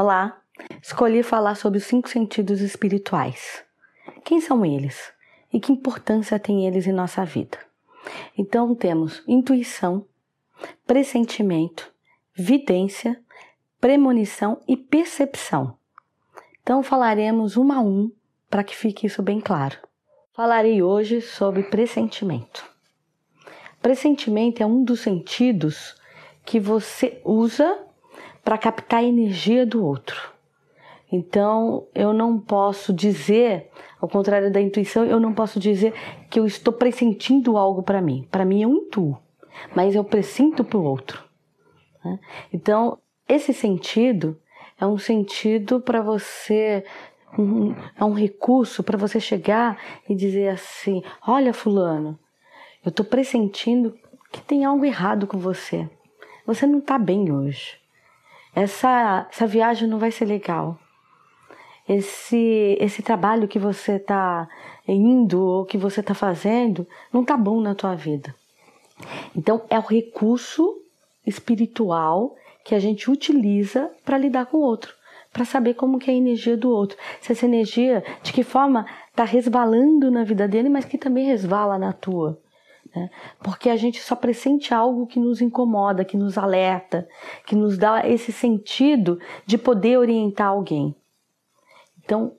[0.00, 0.40] Olá!
[0.80, 3.64] Escolhi falar sobre os cinco sentidos espirituais.
[4.24, 5.12] Quem são eles?
[5.52, 7.58] E que importância têm eles em nossa vida?
[8.38, 10.06] Então temos intuição,
[10.86, 11.92] pressentimento,
[12.32, 13.20] vidência,
[13.80, 15.76] premonição e percepção.
[16.62, 18.08] Então falaremos um a um
[18.48, 19.78] para que fique isso bem claro.
[20.32, 22.64] Falarei hoje sobre pressentimento.
[23.82, 26.00] Pressentimento é um dos sentidos
[26.44, 27.87] que você usa
[28.48, 30.32] para captar a energia do outro.
[31.12, 33.68] Então, eu não posso dizer,
[34.00, 35.92] ao contrário da intuição, eu não posso dizer
[36.30, 38.26] que eu estou pressentindo algo para mim.
[38.30, 39.18] Para mim, eu intuo,
[39.76, 41.22] mas eu pressinto para o outro.
[42.02, 42.18] Né?
[42.50, 42.96] Então,
[43.28, 44.40] esse sentido
[44.80, 46.86] é um sentido para você,
[47.38, 52.18] um, é um recurso para você chegar e dizer assim: olha, Fulano,
[52.82, 53.94] eu estou pressentindo
[54.32, 55.86] que tem algo errado com você.
[56.46, 57.86] Você não está bem hoje
[58.54, 60.78] essa, essa viagem não vai ser legal.
[61.88, 64.48] Esse, esse trabalho que você está
[64.86, 68.34] indo ou que você está fazendo não está bom na tua vida.
[69.34, 70.82] Então, é o recurso
[71.26, 74.92] espiritual que a gente utiliza para lidar com o outro,
[75.32, 76.98] para saber como que é a energia do outro.
[77.20, 81.78] Se essa energia, de que forma está resvalando na vida dele, mas que também resvala
[81.78, 82.38] na tua.
[82.98, 83.10] Né?
[83.40, 87.08] Porque a gente só pressente algo que nos incomoda, que nos alerta,
[87.46, 90.94] que nos dá esse sentido de poder orientar alguém.
[92.04, 92.32] Então,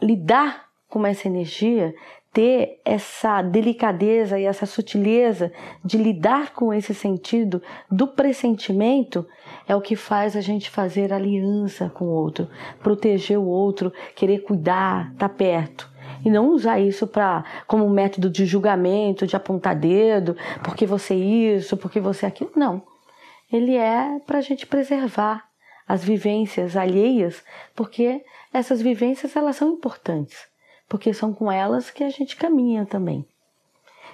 [0.00, 1.94] lidar com essa energia,
[2.32, 5.52] ter essa delicadeza e essa sutileza
[5.84, 9.26] de lidar com esse sentido do pressentimento
[9.68, 12.48] é o que faz a gente fazer aliança com o outro,
[12.82, 15.91] proteger o outro, querer cuidar, estar tá perto
[16.24, 21.14] e não usar isso para como um método de julgamento, de apontar dedo, porque você
[21.14, 22.52] isso, porque você aquilo.
[22.56, 22.82] Não.
[23.52, 25.44] Ele é para a gente preservar
[25.86, 27.42] as vivências alheias,
[27.74, 30.46] porque essas vivências elas são importantes,
[30.88, 33.26] porque são com elas que a gente caminha também.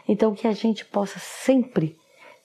[0.09, 1.97] Então que a gente possa sempre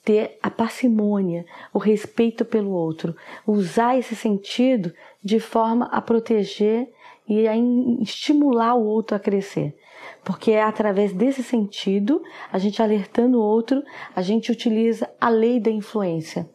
[0.04, 3.16] ter a parcimônia, o respeito pelo outro,
[3.48, 6.90] usar esse sentido de forma a proteger
[7.28, 7.56] e a
[8.02, 9.76] estimular o outro a crescer.
[10.24, 13.82] Porque é através desse sentido, a gente alertando o outro,
[14.16, 16.50] a gente utiliza a lei da influência.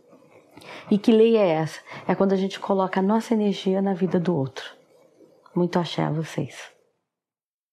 [0.91, 1.81] E que lei é essa?
[2.07, 4.65] É quando a gente coloca a nossa energia na vida do outro.
[5.55, 6.78] Muito axé a vocês.